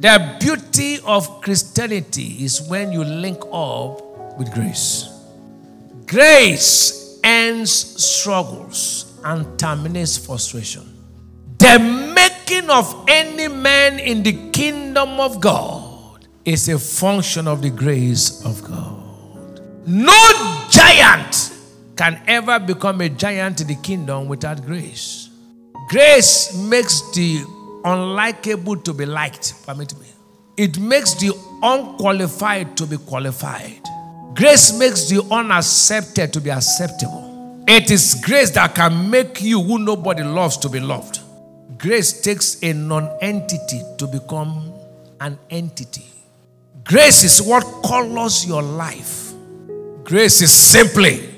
The 0.00 0.38
beauty 0.40 0.98
of 1.04 1.42
Christianity 1.42 2.42
is 2.42 2.62
when 2.62 2.90
you 2.90 3.04
link 3.04 3.42
up 3.52 4.38
with 4.38 4.50
grace. 4.54 5.10
Grace 6.06 7.20
ends 7.22 7.70
struggles 7.70 9.20
and 9.24 9.58
terminates 9.58 10.16
frustration. 10.16 10.88
The 11.58 11.78
making 12.14 12.70
of 12.70 13.04
any 13.08 13.48
man 13.48 13.98
in 13.98 14.22
the 14.22 14.32
kingdom 14.52 15.20
of 15.20 15.38
God 15.38 16.26
is 16.46 16.70
a 16.70 16.78
function 16.78 17.46
of 17.46 17.60
the 17.60 17.68
grace 17.68 18.42
of 18.46 18.64
God. 18.64 19.60
No 19.86 20.66
giant 20.70 21.52
can 21.96 22.22
ever 22.26 22.58
become 22.58 23.02
a 23.02 23.10
giant 23.10 23.60
in 23.60 23.66
the 23.66 23.76
kingdom 23.76 24.28
without 24.28 24.64
grace. 24.64 25.28
Grace 25.90 26.56
makes 26.56 27.02
the 27.12 27.44
unlikable 27.84 28.82
to 28.84 28.92
be 28.92 29.06
liked. 29.06 29.54
Permit 29.66 29.98
me. 29.98 30.06
It 30.56 30.78
makes 30.78 31.14
the 31.14 31.32
unqualified 31.62 32.76
to 32.76 32.86
be 32.86 32.98
qualified. 32.98 33.80
Grace 34.34 34.78
makes 34.78 35.08
the 35.08 35.22
unaccepted 35.30 36.32
to 36.32 36.40
be 36.40 36.50
acceptable. 36.50 37.64
It 37.66 37.90
is 37.90 38.20
grace 38.24 38.50
that 38.52 38.74
can 38.74 39.10
make 39.10 39.40
you 39.42 39.62
who 39.62 39.78
nobody 39.78 40.22
loves 40.22 40.56
to 40.58 40.68
be 40.68 40.80
loved. 40.80 41.20
Grace 41.78 42.20
takes 42.20 42.62
a 42.62 42.72
non 42.72 43.08
entity 43.20 43.80
to 43.98 44.06
become 44.06 44.72
an 45.20 45.38
entity. 45.50 46.06
Grace 46.84 47.22
is 47.24 47.40
what 47.40 47.64
colors 47.84 48.46
your 48.46 48.62
life. 48.62 49.32
Grace 50.04 50.42
is 50.42 50.52
simply 50.52 51.28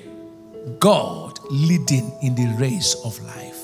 God 0.78 1.38
leading 1.50 2.10
in 2.22 2.34
the 2.34 2.46
race 2.58 2.96
of 3.04 3.20
life. 3.22 3.61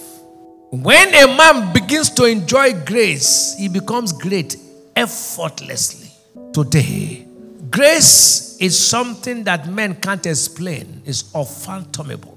When 0.70 1.14
a 1.14 1.27
man 1.27 1.72
begins 1.72 2.11
to 2.11 2.27
enjoy 2.27 2.74
grace, 2.84 3.55
he 3.56 3.69
becomes 3.69 4.12
great 4.12 4.56
effortlessly. 4.94 6.10
Today, 6.52 7.27
grace 7.70 8.58
is 8.60 8.78
something 8.78 9.44
that 9.44 9.66
men 9.66 9.94
can't 9.94 10.27
explain, 10.27 11.00
it's 11.06 11.33
unfathomable. 11.34 12.36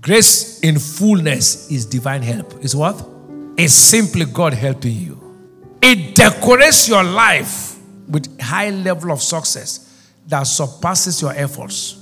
Grace 0.00 0.60
in 0.60 0.78
fullness 0.78 1.70
is 1.70 1.84
divine 1.84 2.22
help. 2.22 2.64
Is 2.64 2.74
what? 2.74 3.06
It's 3.58 3.74
simply 3.74 4.24
God 4.24 4.54
helping 4.54 4.96
you. 4.96 5.20
It 5.82 6.14
decorates 6.14 6.88
your 6.88 7.04
life 7.04 7.76
with 8.08 8.40
high 8.40 8.70
level 8.70 9.12
of 9.12 9.20
success 9.20 10.08
that 10.26 10.44
surpasses 10.44 11.20
your 11.20 11.34
efforts. 11.34 11.98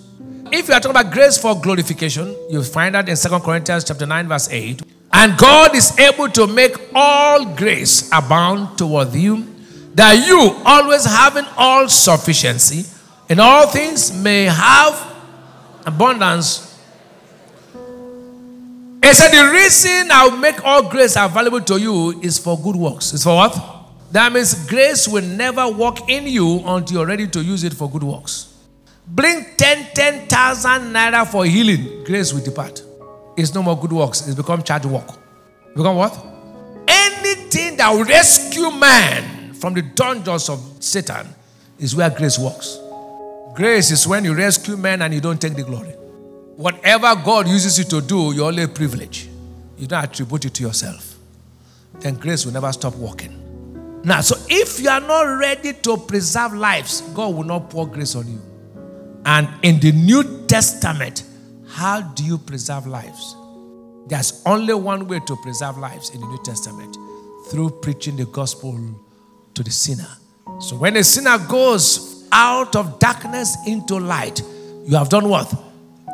If 0.53 0.69
you 0.69 0.75
are 0.75 0.81
talking 0.81 0.97
about 0.97 1.13
grace 1.13 1.37
for 1.37 1.61
glorification, 1.61 2.37
you 2.49 2.63
find 2.63 2.95
that 2.95 3.09
in 3.09 3.17
2 3.17 3.41
Corinthians 3.41 3.83
chapter 3.83 4.07
9, 4.07 4.29
verse 4.29 4.49
8. 4.49 4.83
And 5.13 5.37
God 5.39 5.75
is 5.75 5.99
able 5.99 6.29
to 6.31 6.47
make 6.47 6.75
all 6.95 7.45
grace 7.55 8.11
abound 8.13 8.77
toward 8.77 9.15
you, 9.15 9.47
that 9.95 10.27
you, 10.27 10.61
always 10.65 11.05
having 11.05 11.47
all 11.57 11.89
sufficiency 11.89 12.85
in 13.29 13.41
all 13.41 13.67
things, 13.67 14.13
may 14.13 14.45
have 14.45 15.17
abundance. 15.87 16.79
He 19.03 19.13
said, 19.15 19.31
The 19.31 19.51
reason 19.53 20.09
I'll 20.11 20.37
make 20.37 20.65
all 20.65 20.89
grace 20.89 21.17
available 21.17 21.63
to 21.63 21.81
you 21.81 22.21
is 22.21 22.39
for 22.39 22.59
good 22.59 22.77
works. 22.77 23.13
It's 23.15 23.25
for 23.25 23.35
what? 23.37 23.79
That 24.13 24.33
means 24.33 24.67
grace 24.69 25.07
will 25.07 25.25
never 25.25 25.69
work 25.69 26.09
in 26.09 26.27
you 26.27 26.63
until 26.65 26.99
you're 26.99 27.07
ready 27.07 27.27
to 27.29 27.43
use 27.43 27.65
it 27.65 27.75
for 27.75 27.91
good 27.91 28.03
works. 28.03 28.55
Bring 29.07 29.45
10, 29.57 29.89
10,000 29.95 30.71
naira 30.93 31.27
for 31.27 31.45
healing, 31.45 32.05
grace 32.05 32.33
will 32.33 32.45
depart. 32.45 32.83
It's 33.39 33.55
no 33.55 33.63
more 33.63 33.79
good 33.79 33.93
works, 33.93 34.27
it's 34.27 34.35
become 34.35 34.65
charge 34.65 34.85
work. 34.85 35.07
Become 35.77 35.95
what? 35.95 36.13
Anything 36.89 37.77
that 37.77 37.89
will 37.93 38.03
rescue 38.03 38.69
man 38.73 39.55
from 39.55 39.75
the 39.75 39.83
dungeons 39.83 40.49
of 40.49 40.61
Satan 40.81 41.25
is 41.79 41.95
where 41.95 42.11
grace 42.11 42.37
works. 42.37 42.81
Grace 43.55 43.93
is 43.93 44.09
when 44.09 44.25
you 44.25 44.35
rescue 44.35 44.77
man 44.77 45.03
and 45.03 45.15
you 45.15 45.21
don't 45.21 45.41
take 45.41 45.55
the 45.55 45.63
glory. 45.63 45.91
Whatever 46.57 47.15
God 47.15 47.47
uses 47.47 47.79
you 47.79 47.85
to 47.85 48.01
do, 48.01 48.35
you're 48.35 48.49
only 48.49 48.65
a 48.65 48.69
privilege. 48.69 49.29
You 49.77 49.87
don't 49.87 50.03
attribute 50.03 50.47
it 50.47 50.55
to 50.55 50.65
yourself. 50.65 51.15
Then 52.01 52.17
grace 52.17 52.45
will 52.45 52.53
never 52.53 52.73
stop 52.73 52.97
working. 52.97 54.03
Now, 54.03 54.21
so 54.21 54.35
if 54.49 54.81
you 54.81 54.89
are 54.89 55.01
not 55.01 55.23
ready 55.39 55.75
to 55.75 55.97
preserve 55.97 56.55
lives, 56.55 57.03
God 57.15 57.37
will 57.37 57.45
not 57.45 57.71
pour 57.71 57.87
grace 57.87 58.17
on 58.17 58.27
you. 58.27 58.43
And 59.25 59.49
in 59.63 59.79
the 59.79 59.93
New 59.93 60.47
Testament, 60.49 61.23
how 61.69 62.01
do 62.01 62.25
you 62.25 62.39
preserve 62.39 62.87
lives? 62.87 63.37
There's 64.07 64.43
only 64.47 64.75
one 64.75 65.07
way 65.07 65.21
to 65.27 65.37
preserve 65.37 65.77
lives 65.77 66.11
in 66.11 66.21
the 66.21 66.27
New 66.27 66.43
Testament 66.43 66.97
through 67.51 67.71
preaching 67.83 68.17
the 68.17 68.25
gospel 68.27 68.79
to 69.55 69.63
the 69.63 69.71
sinner. 69.71 70.09
So 70.61 70.77
when 70.77 70.97
a 70.97 71.05
sinner 71.05 71.39
goes 71.39 72.27
out 72.33 72.75
of 72.75 72.99
darkness 72.99 73.57
into 73.67 73.99
light, 73.99 74.41
you 74.87 74.97
have 74.97 75.09
done 75.09 75.29
what? 75.29 75.53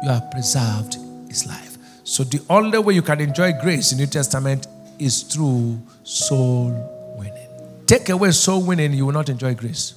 You 0.03 0.11
have 0.11 0.31
preserved 0.31 0.95
his 1.29 1.47
life. 1.47 1.77
So 2.03 2.25
the 2.25 2.43
only 2.51 2.79
way 2.79 2.95
you 2.95 3.03
can 3.03 3.21
enjoy 3.21 3.53
grace 3.53 3.93
in 3.93 3.99
the 3.99 4.05
New 4.05 4.11
Testament 4.11 4.67
is 4.99 5.23
through 5.23 5.81
soul 6.03 7.15
winning. 7.17 7.49
Take 7.87 8.09
away 8.09 8.33
soul 8.33 8.63
winning, 8.65 8.93
you 8.93 9.07
will 9.07 9.13
not 9.13 9.29
enjoy 9.29 9.55
grace. 9.55 9.95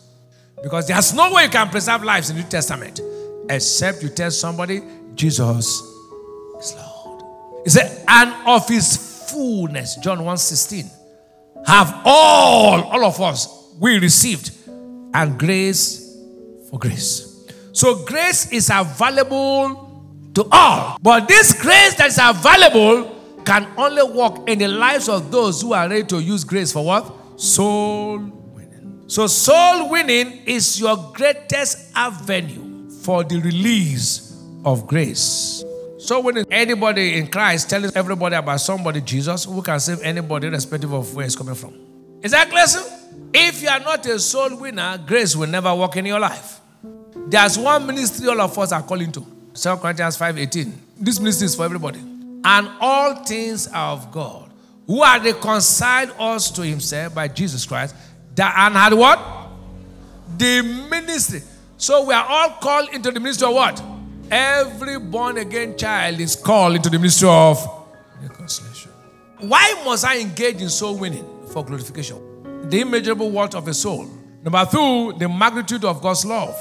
Because 0.61 0.87
there's 0.87 1.13
no 1.13 1.33
way 1.33 1.43
you 1.43 1.49
can 1.49 1.69
preserve 1.69 2.03
lives 2.03 2.29
in 2.29 2.37
the 2.37 2.43
New 2.43 2.49
Testament 2.49 3.01
except 3.49 4.03
you 4.03 4.09
tell 4.09 4.31
somebody 4.31 4.81
Jesus 5.15 5.81
is 6.59 6.75
Lord. 6.75 7.23
He 7.63 7.69
said, 7.69 8.03
and 8.07 8.33
of 8.47 8.67
his 8.67 9.29
fullness, 9.29 9.95
John 9.97 10.23
1 10.23 10.37
16, 10.37 10.85
have 11.65 12.01
all, 12.05 12.83
all 12.83 13.05
of 13.05 13.19
us, 13.19 13.73
we 13.79 13.97
received, 13.99 14.51
and 15.13 15.37
grace 15.37 16.17
for 16.69 16.79
grace. 16.79 17.47
So 17.73 18.05
grace 18.05 18.51
is 18.51 18.71
available 18.73 19.87
to 20.33 20.47
all. 20.51 20.97
But 21.01 21.27
this 21.27 21.53
grace 21.61 21.95
that 21.95 22.07
is 22.07 22.19
available 22.21 23.15
can 23.45 23.67
only 23.77 24.03
work 24.03 24.47
in 24.49 24.59
the 24.59 24.67
lives 24.67 25.09
of 25.09 25.31
those 25.31 25.61
who 25.61 25.73
are 25.73 25.87
ready 25.87 26.03
to 26.03 26.19
use 26.19 26.43
grace 26.43 26.71
for 26.71 26.85
what? 26.85 27.39
Soul 27.39 28.17
winning. 28.17 29.03
So 29.07 29.27
soul 29.27 29.89
winning 29.89 30.43
is 30.45 30.79
your 30.79 31.11
greatest 31.13 31.91
avenue 31.95 32.66
for 33.07 33.23
the 33.23 33.39
release 33.39 34.37
of 34.65 34.85
grace. 34.85 35.63
So 35.97 36.19
when 36.19 36.43
anybody 36.51 37.17
in 37.17 37.27
Christ 37.27 37.69
tells 37.69 37.95
everybody 37.95 38.35
about 38.35 38.59
somebody, 38.59 38.99
Jesus, 38.99 39.45
who 39.45 39.61
can 39.61 39.79
save 39.79 40.01
anybody 40.01 40.47
irrespective 40.47 40.91
of 40.91 41.15
where 41.15 41.25
it's 41.25 41.33
coming 41.33 41.55
from. 41.55 41.73
Is 42.21 42.31
that 42.31 42.49
clear? 42.49 42.65
If 43.33 43.61
you 43.61 43.69
are 43.69 43.79
not 43.79 44.05
a 44.07 44.19
soul 44.19 44.59
winner, 44.59 45.01
grace 45.07 45.37
will 45.37 45.47
never 45.47 45.73
work 45.73 45.95
in 45.95 46.05
your 46.05 46.19
life. 46.19 46.59
There's 47.15 47.57
one 47.57 47.87
ministry 47.87 48.27
all 48.27 48.41
of 48.41 48.59
us 48.59 48.73
are 48.73 48.83
calling 48.83 49.13
to. 49.13 49.25
2 49.53 49.77
Corinthians 49.77 50.17
5:18. 50.17 50.73
This 50.99 51.17
ministry 51.21 51.45
is 51.45 51.55
for 51.55 51.63
everybody. 51.63 51.99
And 52.43 52.67
all 52.81 53.23
things 53.23 53.67
are 53.67 53.93
of 53.93 54.11
God, 54.11 54.49
who 54.85 55.01
had 55.01 55.23
reconciled 55.23 56.11
us 56.19 56.51
to 56.51 56.61
himself 56.61 57.15
by 57.15 57.29
Jesus 57.29 57.65
Christ, 57.65 57.95
that 58.35 58.53
and 58.57 58.75
had 58.75 58.93
what? 58.93 59.17
The 60.37 60.61
ministry. 60.89 61.41
So 61.79 62.05
we 62.05 62.13
are 62.13 62.25
all 62.27 62.49
called 62.59 62.89
into 62.89 63.11
the 63.11 63.19
ministry 63.19 63.47
of 63.47 63.53
what? 63.53 63.83
Every 64.31 64.97
born 64.97 65.37
again 65.37 65.77
child 65.77 66.19
is 66.19 66.35
called 66.35 66.75
into 66.75 66.89
the 66.89 66.97
ministry 66.97 67.29
of 67.29 67.57
reconciliation. 68.19 68.91
Why 69.39 69.79
must 69.85 70.03
I 70.03 70.19
engage 70.19 70.59
in 70.59 70.69
soul 70.69 70.97
winning 70.97 71.25
for 71.53 71.63
glorification? 71.63 72.69
The 72.69 72.81
immeasurable 72.81 73.29
worth 73.29 73.53
of 73.53 73.67
a 73.67 73.75
soul. 73.75 74.07
Number 74.41 74.65
two, 74.65 75.13
the 75.19 75.29
magnitude 75.29 75.85
of 75.85 76.01
God's 76.01 76.25
love. 76.25 76.57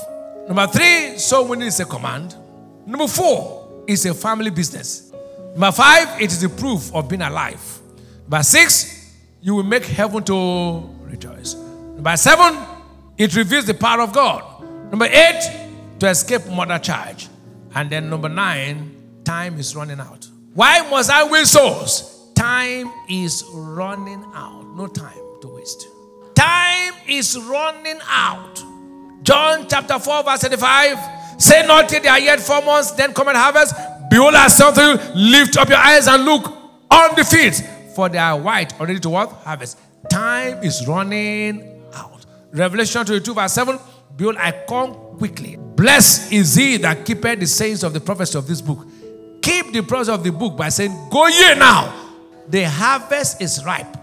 Number 0.49 0.67
three, 0.67 1.17
soul 1.17 1.49
winning 1.49 1.69
is 1.69 1.81
a 1.81 1.87
command. 1.87 2.37
Number 2.85 3.09
four, 3.09 3.85
it's 3.87 4.05
a 4.05 4.13
family 4.13 4.51
business. 4.51 5.13
Number 5.53 5.73
five, 5.73 6.21
it 6.21 6.31
is 6.31 6.43
the 6.43 6.51
proof 6.51 6.95
of 6.95 7.09
being 7.09 7.23
alive. 7.23 7.81
Number 8.25 8.43
six, 8.43 9.15
you 9.41 9.55
will 9.55 9.63
make 9.63 9.87
heaven 9.87 10.23
to 10.25 10.91
rejoice. 11.05 11.55
Number 11.55 12.17
seven, 12.19 12.59
it 13.17 13.35
reveals 13.35 13.65
the 13.65 13.75
power 13.75 14.03
of 14.03 14.13
God. 14.13 14.45
Number 14.91 15.07
eight, 15.07 15.51
to 16.01 16.09
escape 16.09 16.47
murder 16.47 16.79
charge. 16.79 17.29
And 17.75 17.91
then 17.91 18.09
number 18.09 18.29
nine, 18.29 19.21
time 19.25 19.59
is 19.59 19.75
running 19.77 20.01
out. 20.01 20.29
Why 20.55 20.89
must 20.89 21.11
I 21.11 21.25
win 21.25 21.45
souls? 21.45 22.33
Time 22.35 22.91
is 23.09 23.45
running 23.53 24.25
out. 24.35 24.65
No 24.75 24.87
time 24.87 25.19
to 25.43 25.49
waste. 25.49 25.87
Time 26.35 26.95
is 27.09 27.39
running 27.39 27.99
out. 28.09 28.63
John 29.23 29.67
chapter 29.69 29.99
4, 29.99 30.23
verse 30.23 30.43
35. 30.43 30.99
Say 31.39 31.67
not 31.67 31.89
till 31.89 32.01
they 32.01 32.09
are 32.09 32.19
yet 32.19 32.41
four 32.41 32.63
months, 32.63 32.93
then 32.93 33.13
come 33.13 33.29
and 33.29 33.37
harvest. 33.37 33.75
Behold, 34.09 34.35
I 34.35 34.49
say 34.49 34.65
you, 34.67 34.99
lift 35.15 35.57
up 35.59 35.69
your 35.69 35.79
eyes 35.79 36.07
and 36.07 36.25
look 36.25 36.47
on 36.91 37.15
the 37.17 37.25
fields, 37.25 37.63
for 37.95 38.09
they 38.09 38.19
are 38.19 38.39
white, 38.39 38.79
already 38.81 39.01
to 39.01 39.11
what? 39.11 39.31
Harvest. 39.31 39.79
Time 40.09 40.63
is 40.63 40.87
running 40.87 41.83
out. 41.95 42.25
Revelation 42.53 43.05
22, 43.05 43.35
verse 43.35 43.53
7. 43.53 43.79
Behold, 44.15 44.37
I 44.39 44.53
come 44.67 44.95
quickly. 45.19 45.57
Blessed 45.57 46.33
is 46.33 46.55
he 46.55 46.77
that 46.79 47.05
keepeth 47.05 47.41
the 47.41 47.47
sayings 47.47 47.83
of 47.83 47.93
the 47.93 48.01
prophecy 48.01 48.39
of 48.39 48.47
this 48.47 48.61
book. 48.61 48.87
Keep 49.43 49.73
the 49.73 49.83
promise 49.83 50.09
of 50.09 50.25
the 50.25 50.33
book 50.33 50.57
by 50.57 50.69
saying, 50.69 51.09
Go 51.11 51.27
ye 51.27 51.55
now. 51.55 52.05
The 52.49 52.63
harvest 52.63 53.43
is 53.43 53.65
ripe. 53.65 53.97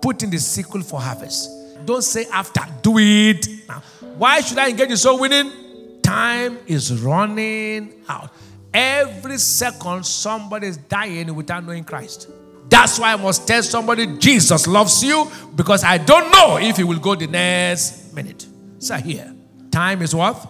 Put 0.00 0.22
in 0.22 0.30
the 0.30 0.38
sickle 0.38 0.82
for 0.82 1.00
harvest. 1.00 1.50
Don't 1.84 2.02
say 2.02 2.26
after, 2.32 2.60
do 2.82 2.98
it 2.98 3.46
now. 3.68 3.82
Why 4.16 4.40
should 4.40 4.58
I 4.58 4.70
engage 4.70 4.90
in 4.90 4.96
soul 4.96 5.20
winning? 5.20 6.00
Time 6.02 6.58
is 6.66 7.00
running 7.00 7.94
out. 8.08 8.30
Every 8.72 9.38
second, 9.38 10.04
somebody 10.04 10.68
is 10.68 10.76
dying 10.76 11.34
without 11.34 11.64
knowing 11.64 11.84
Christ. 11.84 12.28
That's 12.68 12.98
why 12.98 13.12
I 13.12 13.16
must 13.16 13.46
tell 13.46 13.62
somebody 13.62 14.06
Jesus 14.18 14.66
loves 14.66 15.02
you 15.02 15.30
because 15.54 15.82
I 15.82 15.98
don't 15.98 16.30
know 16.30 16.58
if 16.58 16.76
he 16.76 16.84
will 16.84 17.00
go 17.00 17.14
the 17.14 17.26
next 17.26 18.14
minute. 18.14 18.46
So 18.78 18.94
here, 18.96 19.34
time 19.70 20.02
is 20.02 20.14
what? 20.14 20.46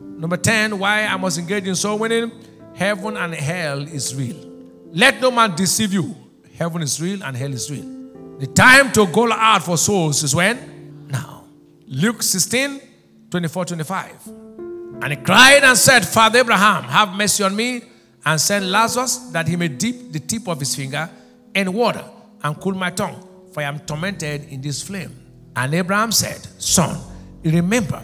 Number 0.00 0.36
10, 0.36 0.78
why 0.78 1.04
I 1.04 1.16
must 1.16 1.38
engage 1.38 1.66
in 1.66 1.74
soul 1.76 1.98
winning? 1.98 2.32
Heaven 2.74 3.16
and 3.16 3.34
hell 3.34 3.80
is 3.82 4.14
real. 4.14 4.36
Let 4.90 5.20
no 5.20 5.30
man 5.30 5.54
deceive 5.54 5.92
you. 5.92 6.14
Heaven 6.56 6.82
is 6.82 7.00
real 7.00 7.22
and 7.22 7.36
hell 7.36 7.52
is 7.52 7.70
real. 7.70 7.84
The 8.38 8.46
time 8.48 8.90
to 8.92 9.06
go 9.06 9.30
out 9.32 9.62
for 9.62 9.76
souls 9.76 10.22
is 10.22 10.34
when? 10.34 11.06
Now. 11.08 11.44
Luke 11.86 12.22
16, 12.22 12.80
24, 13.30 13.64
25. 13.64 14.26
And 15.00 15.10
he 15.10 15.16
cried 15.16 15.62
and 15.62 15.76
said, 15.76 16.06
Father 16.06 16.40
Abraham, 16.40 16.84
have 16.84 17.14
mercy 17.14 17.44
on 17.44 17.54
me 17.54 17.82
and 18.24 18.40
send 18.40 18.70
Lazarus 18.70 19.16
that 19.32 19.46
he 19.46 19.56
may 19.56 19.68
dip 19.68 20.12
the 20.12 20.18
tip 20.18 20.48
of 20.48 20.58
his 20.58 20.74
finger 20.74 21.08
in 21.54 21.72
water 21.72 22.04
and 22.42 22.60
cool 22.60 22.74
my 22.74 22.90
tongue, 22.90 23.24
for 23.52 23.60
I 23.60 23.64
am 23.64 23.80
tormented 23.80 24.44
in 24.48 24.60
this 24.60 24.82
flame. 24.82 25.14
And 25.54 25.74
Abraham 25.74 26.12
said, 26.12 26.40
Son, 26.60 26.98
remember, 27.44 28.02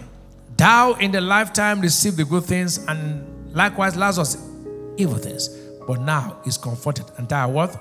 thou 0.57 0.95
in 0.95 1.13
the 1.13 1.21
lifetime 1.21 1.81
received 1.81 2.17
the 2.17 2.25
good 2.25 2.45
things, 2.45 2.79
and 2.87 3.55
likewise 3.55 3.97
Lazarus 3.97 4.37
evil 4.97 5.17
things. 5.17 5.49
But 5.87 6.01
now 6.01 6.39
is 6.47 6.57
comforted, 6.57 7.07
and 7.19 7.29
thou 7.29 7.51
what? 7.51 7.81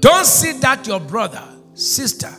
Don't 0.00 0.26
see 0.26 0.52
that 0.60 0.86
your 0.86 1.00
brother, 1.00 1.42
sister, 1.74 2.30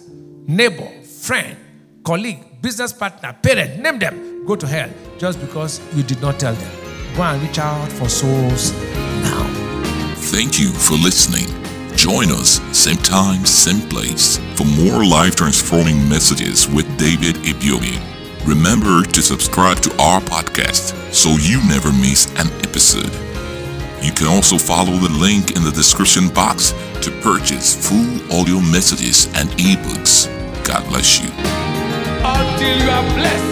neighbor, 0.47 0.89
friend, 1.03 1.57
colleague, 2.03 2.61
business 2.61 2.93
partner, 2.93 3.35
parent, 3.41 3.79
name 3.81 3.99
them, 3.99 4.45
go 4.45 4.55
to 4.55 4.67
hell 4.67 4.89
just 5.17 5.39
because 5.41 5.81
you 5.95 6.03
did 6.03 6.21
not 6.21 6.39
tell 6.39 6.53
them. 6.53 6.71
Go 7.15 7.23
and 7.23 7.41
reach 7.41 7.59
out 7.59 7.91
for 7.93 8.07
souls 8.07 8.71
now. 9.21 9.43
Thank 10.15 10.59
you 10.59 10.69
for 10.69 10.93
listening. 10.93 11.47
Join 11.95 12.31
us 12.31 12.61
same 12.71 12.97
time, 12.97 13.45
same 13.45 13.87
place 13.89 14.37
for 14.55 14.63
more 14.65 15.05
life 15.05 15.35
transforming 15.35 16.07
messages 16.07 16.67
with 16.67 16.87
David 16.99 17.35
Ibiyeomie. 17.47 17.97
Remember 18.45 19.03
to 19.03 19.21
subscribe 19.21 19.79
to 19.79 19.91
our 20.01 20.19
podcast 20.19 20.91
so 21.13 21.29
you 21.39 21.65
never 21.65 21.93
miss 21.93 22.27
an 22.35 22.51
episode. 22.59 23.09
You 24.03 24.11
can 24.11 24.27
also 24.27 24.57
follow 24.57 24.97
the 24.97 25.07
link 25.07 25.55
in 25.55 25.63
the 25.63 25.71
description 25.71 26.27
box 26.27 26.71
to 27.01 27.11
purchase 27.23 27.71
full 27.87 28.19
audio 28.37 28.59
messages 28.59 29.27
and 29.35 29.47
ebooks. 29.51 30.27
God 30.65 30.85
bless 30.89 31.21
you. 31.23 31.29
Until 32.19 32.83
you 32.83 32.89
are 32.91 33.15
blessed, 33.15 33.49